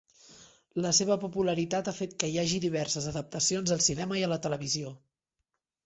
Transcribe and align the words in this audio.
La 0.85 0.93
seva 0.99 1.17
popularitat 1.23 1.91
ha 1.91 1.95
fet 1.99 2.17
que 2.25 2.31
hi 2.33 2.41
hagi 2.45 2.63
diverses 2.65 3.13
adaptacions 3.15 3.75
al 3.79 3.87
cinema 3.91 4.21
i 4.23 4.25
a 4.31 4.35
la 4.37 4.43
televisió. 4.49 5.01